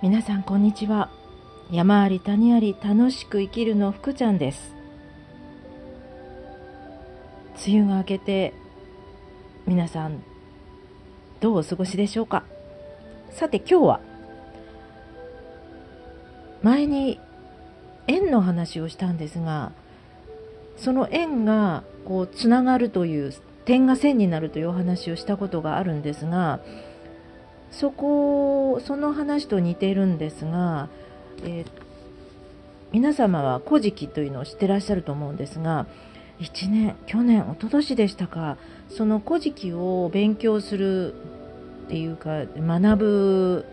[0.00, 1.10] 皆さんこんにちは。
[1.72, 4.72] 山あり谷あり楽しく生きるの福ちゃんです。
[7.66, 8.54] 梅雨が明けて
[9.66, 10.22] 皆さん
[11.40, 12.44] どうお過ごしでしょうか。
[13.30, 14.00] さて今日は
[16.62, 17.18] 前に
[18.06, 19.72] 縁の話をしたんですが
[20.76, 23.34] その縁がこうつながるという
[23.64, 26.60] 点が線になるというお話をしたことがあるんですが
[27.70, 30.88] そこその話と似ているんですが、
[31.44, 31.66] えー、
[32.92, 35.86] 皆様は「古事記」というのを知ってらっしゃると思うんですが
[36.40, 38.56] 1年去年一昨年でしたか
[38.88, 41.14] その「古事記」を勉強する
[41.86, 43.64] っていうか学ぶ、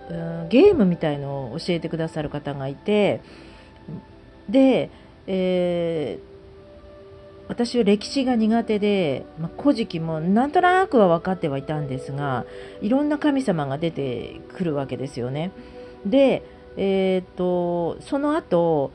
[0.50, 3.20] ゲームみたいのを教えてくださる方がいて
[4.50, 4.90] で、
[5.28, 6.35] えー
[7.48, 12.46] 私は歴史が苦手で、まあ、古事記もなんとなくは分かってはいたんですが
[12.82, 15.52] いろんな神様が出てくるわけですよね。
[16.06, 16.44] で、
[16.78, 18.92] えーと、その後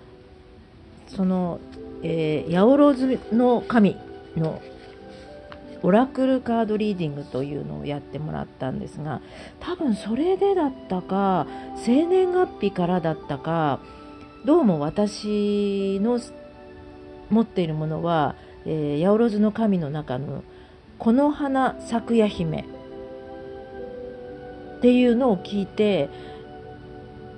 [1.09, 1.61] その、
[2.03, 3.97] えー、八百万の神
[4.37, 4.61] の
[5.83, 9.23] オラクルカードリーディングというのをやってもらったんですが
[9.61, 13.81] 多分それでだったか生年月日からだったか
[14.45, 16.19] どうも私の
[17.31, 18.35] 持っているものは、
[18.67, 20.43] えー、八百万の神の中の
[20.99, 22.65] この花咲夜姫
[24.79, 26.09] っていうのを聞いて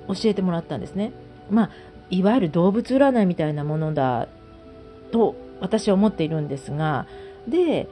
[0.07, 1.13] 教えてもらったんですね。
[1.49, 1.69] まあ
[2.09, 4.27] いわゆる動物占いみたいなものだ
[5.11, 7.07] と私は思っているんですが
[7.47, 7.87] で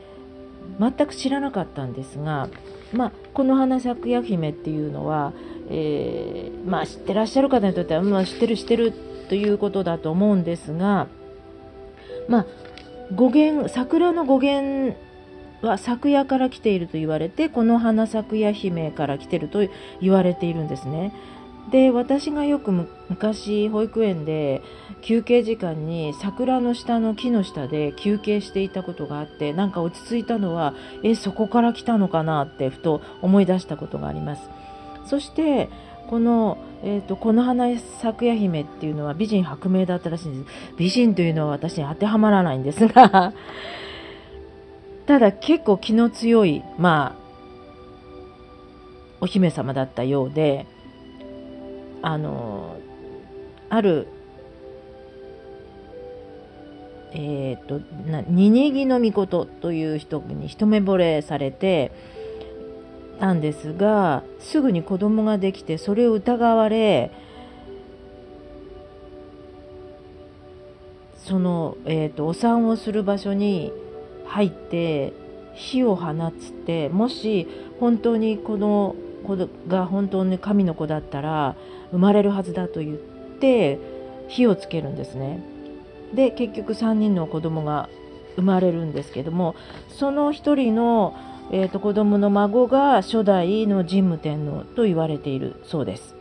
[0.80, 2.50] 全く知らなかったんですが、
[2.94, 5.34] まあ、この花咲夜姫っていうのは、
[5.70, 8.94] えー、まあ、知ってらっしゃる方にとっては、まあ、知ってる知ってる
[9.30, 11.08] ということだと思うんですが
[12.32, 12.46] まあ、
[13.14, 14.96] 語源桜の語源
[15.62, 19.68] は昨夜から来ていると言われてこの花咲夜姫から来ていると
[20.00, 21.14] 言われているんですね。
[21.72, 24.62] で私がよく昔保育園で
[25.02, 34.50] 休憩時間に桜の下の木の下で休憩していたことがあってなんか落ち着いたのはえそこから来たのかなってふと思い出したことがあります。
[35.06, 35.70] そして
[36.12, 40.56] この、えーと、この花咲夜姫っていうのは美人薄命だったらしいんです。
[40.78, 43.32] 美人というのは私に当てはまらないんですが。
[45.08, 47.22] ただ結構気の強いまあ
[49.22, 50.66] お姫様だったようで
[52.02, 52.76] あの
[53.70, 54.08] ある
[57.14, 57.80] えっ、ー、と
[58.28, 61.94] ニニギの御事という人に一目惚れされて
[63.22, 67.12] たんですがすぐに子供ができてそれを疑われ
[71.18, 73.72] その、えーと、お産をする場所に
[74.26, 75.14] 入って
[75.54, 77.48] 火を放つってもし
[77.80, 81.56] 本当にこの子が本当に神の子だったら
[81.92, 83.78] 生まれるはずだと言って
[84.30, 85.44] 火をつけるんですね。
[86.16, 87.88] で結局3人の子供が
[88.36, 89.56] 生まれるんですけども
[89.90, 91.14] その1人の
[91.54, 96.16] えーと、子供の孫が初代の神武天皇と言われているそうです。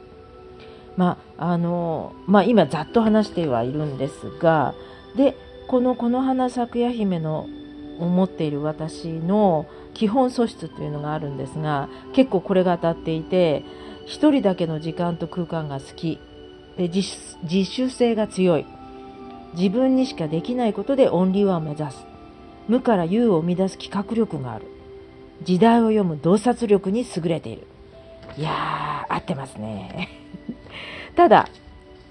[0.96, 4.74] まああのまあ、今ざっと話してはいるんですが
[5.16, 5.36] で
[5.68, 7.46] この「この花咲夜姫」の
[8.00, 13.64] 思っている私の基本素質というのがあるんですが結構これが当たっていて
[14.04, 16.18] 一人だけの時間と空間が好き。
[16.76, 18.66] で自主性が強い。
[19.54, 22.06] 自分にしかできないことでオンリーワンを目指す。
[22.68, 24.79] 無から有を生み出す企画力がある。
[25.42, 27.66] 時代を読む洞察力に優れている。
[28.36, 30.08] いやー、合ってますね。
[31.16, 31.48] ただ、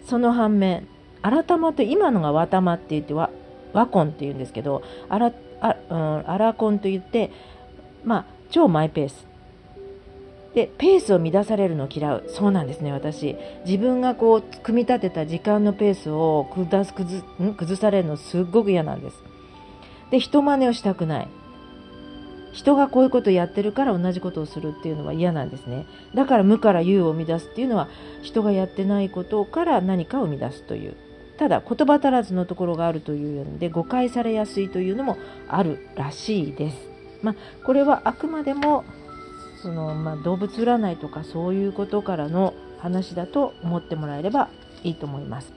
[0.06, 0.88] その反面、
[1.22, 3.30] 改まと今のがわたまって言ってわ、
[3.74, 5.32] 和コンって言うんですけど、あら、
[5.62, 7.32] あうん、アラコンと言って、
[8.04, 9.28] まあ、超マイペース。
[10.54, 12.24] で、ペースを乱されるの嫌う。
[12.28, 13.36] そうなんですね、私。
[13.66, 17.22] 自分がこう、組み立てた時間のペースを崩す崩
[17.54, 19.16] 崩されるのすっごく嫌なんです。
[20.10, 21.28] で、人真似をしたくない。
[22.52, 27.88] 人がこういうことやってるから同じことをするっていうのは嫌なんですねだから無から有を生み出すっていうのは
[28.22, 30.96] 人がやってないことから何かを生み出すという
[31.40, 36.78] ただ言葉足らずのところがあるというので誤解されやすいというのもあるらしいです。
[37.22, 37.36] まあ、
[37.66, 38.84] これはあくまでも
[39.62, 44.50] その、まあ、動物占いとかそういうことからの話だと思ってもらえれば
[44.84, 45.54] いいと思います。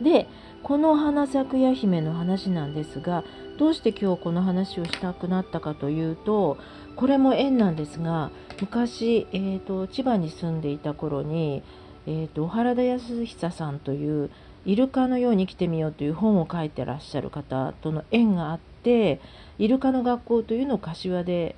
[0.00, 0.26] で
[0.62, 3.24] この花咲夜姫の話なんですが
[3.62, 6.58] どうして今日この話をしたくなったかというと
[6.96, 11.62] これも縁なんですが昔、えーと、千葉に住んでいた頃に、
[12.08, 14.30] えーと、原田康久さんという
[14.66, 19.20] 「イルカのように生きてみよう」という本を書いてらっしゃる方との縁があって
[19.60, 21.54] イルカの学校というのを柏で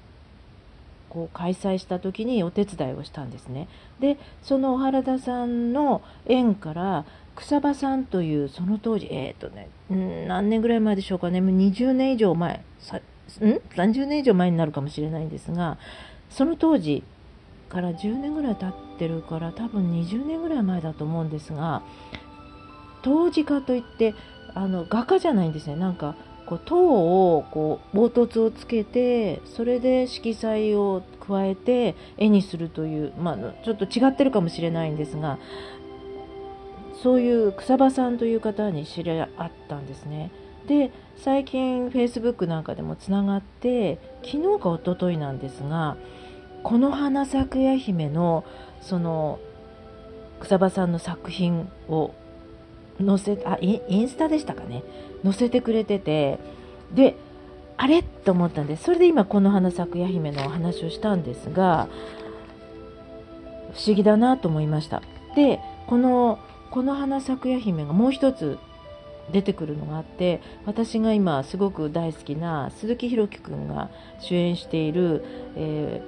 [1.09, 3.67] こう開催した時にお手伝いをしたんですね。
[3.99, 9.69] でその原田さんの縁から草場さんというその当時えっ、ー、とね、
[10.27, 11.41] 何年ぐらい前でしょうかね。
[11.41, 12.65] もう20年以上前。
[12.79, 13.01] さん
[13.41, 15.79] ？30年以上前になるかもしれないんですが
[16.31, 17.03] その当時
[17.69, 21.83] から10年ぐらい経ってるから多分20年ぐらい前だと思うんですが
[23.03, 24.15] 当時家といって
[24.55, 25.77] あの画家じゃないんですね。
[25.77, 26.15] なんか
[26.47, 35.39] こう塔をこう凹凸をつけてそれで色彩を加えて絵にするという、まあ、ちょっと違ってるかもしれないんですが
[37.05, 40.31] そういう草場さんという方に知り合ったんですね。
[40.67, 45.99] で最近 Facebook なんかでもつながって昨日か一昨日なんですが
[46.63, 48.45] この花咲夜姫の
[48.81, 49.39] その
[50.41, 52.15] 草場さんの作品を
[53.05, 54.83] 載せあインスタでしたかね？
[55.23, 56.39] 載せてくれてて
[56.95, 57.17] で
[57.77, 58.03] あれ？
[58.03, 61.89] と思ったんでそれで今この花咲くや姫のお話をしたんですが
[63.75, 65.03] 不思議だなと思いました。
[65.37, 66.39] でこの
[66.75, 68.59] この花咲くや姫がもう一つ
[69.31, 75.25] 出てくるのがあって私が今すごく大好きな鈴木宏樹くんが主演している、
[75.55, 76.03] え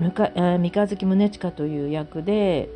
[0.00, 2.70] ー、三日月宗近という役で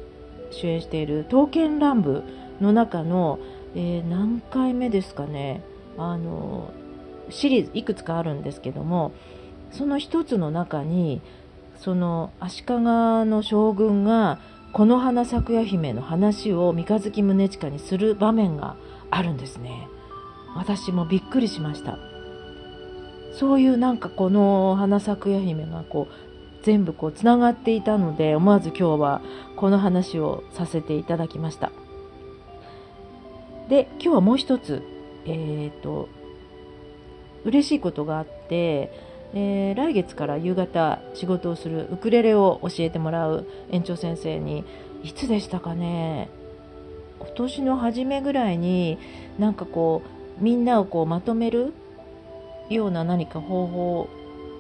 [0.50, 2.22] 主演している「刀剣乱舞」
[2.61, 3.38] の中の、
[3.75, 5.62] えー、何回目ですかね。
[5.96, 6.70] あの
[7.31, 9.12] シリーズいくつかあるんですけども
[9.70, 11.22] その一つの中に
[11.78, 14.38] その足利の将軍が
[14.72, 18.76] この花咲夜姫の話を三日月宗近にする場面が
[19.11, 19.88] あるんですね。
[20.55, 21.99] 私もびっくりしました。
[23.32, 29.22] そういうなんかこの花咲夜姫がこう全部こうつながっていたので思わず今日は
[29.56, 31.72] この話をさせていただきました。
[33.69, 34.82] で今日はもう一つ
[35.25, 36.08] えっ、ー、と
[37.44, 38.93] 嬉しいことがあって、
[39.35, 44.65] えー、来月から夕方仕事をするウクレレを教えてもらう園長先生に
[45.03, 46.29] いつでしたかね？
[47.21, 48.99] 今年の初めぐらいに
[49.38, 50.03] なんかこ
[50.41, 51.73] うみんなをこうまとめる
[52.71, 54.09] ような何か方法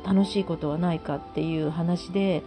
[0.04, 2.42] 楽しいことはないかっていう話で、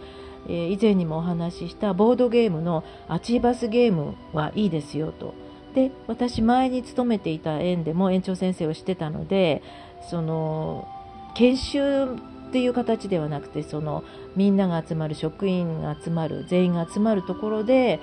[0.48, 5.34] えー、以前にもお話ししたボードゲームのアチーバスゲームはいいですよと。
[5.74, 9.62] で私前に勤めていた園でも園長先生をしてたので
[10.08, 10.86] その
[11.34, 14.04] 研修っていう形ではなくてその
[14.36, 18.00] みんなが集まる職員が集まる全員が集まるところで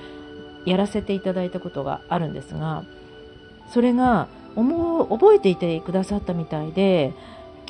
[0.66, 2.84] やらせていただいたことがあるんですが
[3.74, 7.14] それが覚えていてくださったみたいで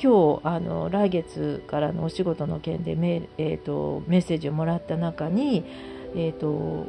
[0.02, 5.64] 今日あの来月からのお仕事の件でメ,、えーと、メッセージをもらった中に、
[6.16, 6.86] えーと、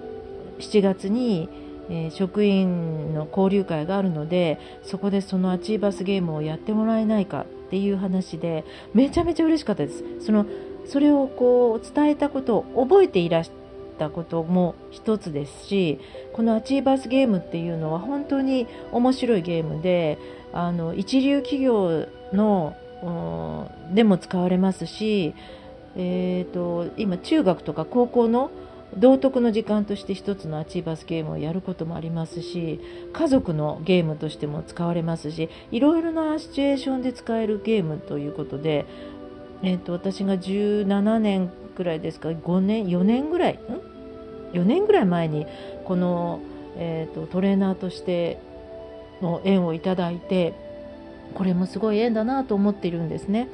[0.58, 1.48] 7月に、
[1.92, 10.04] えー、職員の交流会があるのでそこでそのアチーバスゲームをやってもらえないかっていう話でめちゃめちゃ嬉しかったです。
[10.20, 10.46] その
[10.86, 13.50] それをこう伝えたことを覚えていらし
[13.98, 16.00] たことも一つですし
[16.34, 20.20] このアチーバースゲームっていうのは本当に面白いゲームで
[20.52, 22.76] あの一流企業の
[23.92, 25.34] でも使われますし、
[25.96, 28.52] えーと、今中学とか高校の
[28.98, 32.80] 道徳の時間として一つのアチーバスゲームをやることもありますし
[33.14, 38.86] 家族のゲームとしても使われますしいろいろなシチュエーションで使えるゲームということで、
[39.62, 43.58] えーと、私が17年くらいですか5年4年ぐらいん
[44.54, 45.48] ？4年ぐらい前に
[45.86, 46.40] この、
[46.78, 48.40] えーとトレーナーとして
[49.22, 50.54] の縁をいただいて
[51.34, 53.50] これもすごい縁だなと思っているんですね。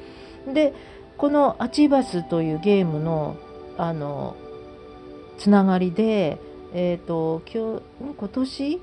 [0.52, 0.74] で
[1.16, 3.36] このアチーバスというゲームの
[3.78, 4.36] あの
[5.40, 6.38] つながりで、
[6.74, 8.80] えーと、今日今年？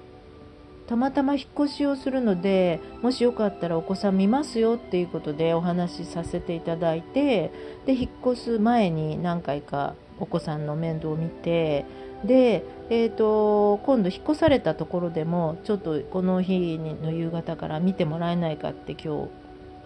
[0.88, 7.52] たまたま引っ越しをするのでもしよかったらお子さん見ますよっていうことでお話しさせていただいて
[7.86, 11.86] で引っ越す前に何回かお子さんの面倒を見て
[12.24, 19.30] で、えーと、今度引っ越されたところでもちょっとこの日の夕方から見てもらえないかって今日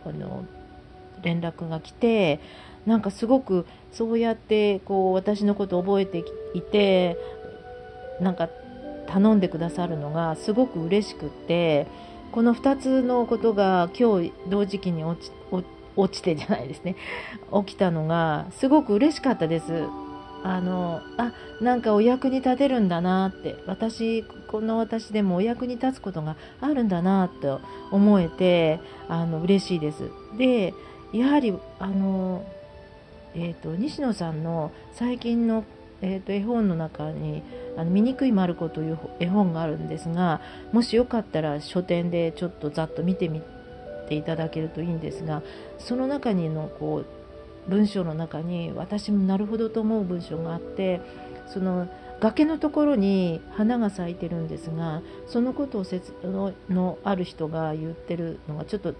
[0.05, 0.45] あの
[1.23, 2.39] 連絡が来て
[2.85, 6.23] なんかすごくそうやってこう私のこと覚えて
[6.53, 7.17] いて
[8.19, 8.49] なんか
[9.07, 11.87] 頼んでくださるのがすごく嬉しくって
[12.31, 15.31] この2つのことが今日同時期に落ち
[15.97, 16.95] 落ちてじゃないですね
[17.65, 19.87] 起きたのがすごく嬉しかったです。
[20.43, 30.09] あのあなんかお役に立てるんだなって私この私でもお役に立つことがあるんだなと思えてあの嬉しいです。
[30.39, 30.73] で
[31.13, 32.43] やはりあの、
[33.35, 35.65] えーと、西野さんの最近の、
[36.01, 37.43] えーと、絵本の中に
[37.77, 40.41] 「あの醜いマルコ」という絵本があるんですが
[40.71, 43.41] もしよかったら書店でちょっとざっと見てみ
[44.09, 45.41] ていただけるといいんですが
[45.77, 47.03] その中にのこ
[47.67, 51.01] う文章の中に私もなるほどと思う文章があって
[51.47, 51.87] その
[52.19, 58.93] 崖のところに花が咲いてるんですがそのことを説ののある人が言ってるのがちょっと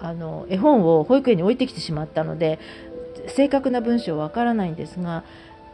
[0.00, 2.58] あの絵本を保育園に置いてきてしまったので
[3.28, 5.24] 正確な文章はわからないんですが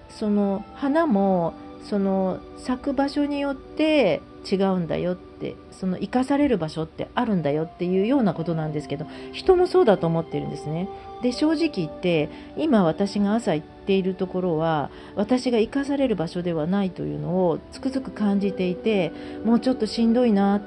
[0.09, 10.89] その花もその咲く場所によって違うんだよってその生かされる場所ってあるんだよっていうようなことなんですけど人もそうだと思ってるんですね。
[11.23, 19.13] で正直言って今私が朝行っているところは私が生かされる場所ではないというのをつくづく感じていて
[19.45, 20.61] もうちょっとしんどいな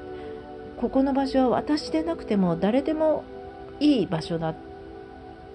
[0.76, 3.24] ここの場所は私でなくても誰でも
[3.80, 4.54] いい場所だ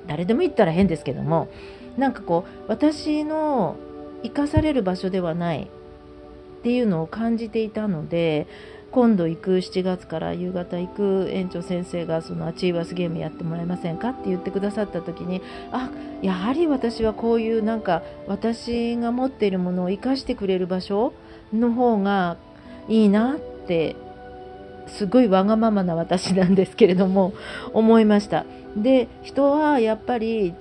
[0.08, 1.50] 誰でも行ったら変ですけども
[1.98, 3.76] なんかこう私の
[4.24, 8.48] 生かされる場所ではないっていうのを感じていたので
[8.92, 21.14] 今度行く7月から夕方行く園長先生がそのアチーバスゲームやってもらえませんかって言ってくださった時にあやはり私はこういうなんか私が持っているものを生かしてくれる場所
[21.54, 22.38] の方が
[22.88, 23.96] いいなって
[24.88, 27.34] すごいわがままな私なんですけれども
[27.74, 28.46] 思いました。
[28.76, 30.54] で人はやっぱり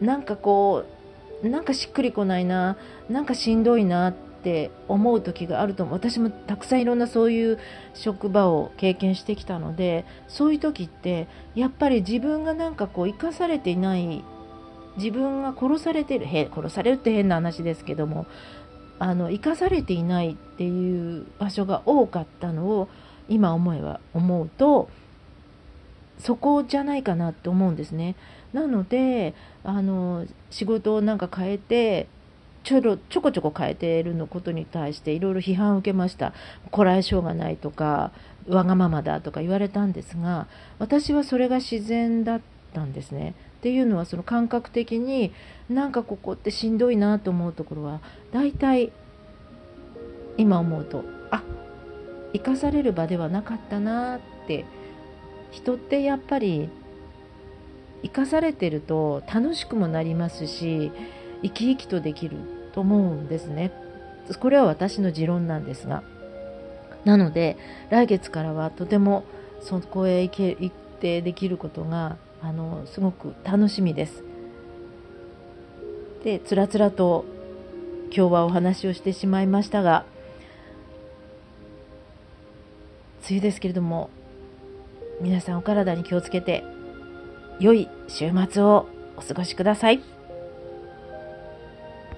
[0.00, 0.84] なんかこ
[1.42, 2.76] うなんかしっくりこないな
[3.08, 5.94] なんかしんどいなって思う時があると思う。
[5.94, 7.58] 私もたくさんいろんなそういう
[7.94, 14.24] 職場を経験してきたのでそういう時ってやっぱり自分がなんかこう生かされていない
[14.96, 18.26] 自分が殺されてる殺されるって変な話ですけども
[18.98, 22.88] あの生かされていないっていう場所が多かったのを
[23.28, 24.88] 今思えば思うと
[26.18, 28.16] そこじゃないかなって思うんですね。
[28.52, 32.08] なのであの仕事をなんか変えて
[32.64, 36.32] ちょろちょこちょこ変えているのことに対していろいろ批判を受けました
[36.70, 38.12] こらえ性がないとか
[38.48, 40.46] わがままだとか言われたんですが
[40.78, 42.40] 私はそれが自然だっ
[42.72, 43.34] たんですね。
[43.58, 45.32] っていうのはその感覚的に
[45.68, 48.00] なんかここってしんどいなと思うところは
[48.32, 48.92] 大体
[50.36, 51.42] 今思うとあ
[52.32, 54.66] 生かされる場ではなかったなって
[55.50, 56.68] 人ってやっぱり
[58.02, 60.92] 生かされてると楽しくもなりますし
[61.42, 62.36] 生き生きとできる
[62.72, 63.72] と思うんですね。
[64.40, 66.02] これは私の持論なんですが。
[67.04, 67.56] なので
[67.88, 69.24] 来月からはとても
[69.60, 74.24] そこへ行け行ってできることがあのすごく楽しみです。
[76.24, 77.24] でつらつらと
[78.12, 80.04] 今日はお話をしてしまいましたが
[83.28, 84.10] 梅雨ですけれども
[85.20, 86.64] 皆さんお体に気をつけて
[87.58, 90.15] 良い週末をお過ごしください。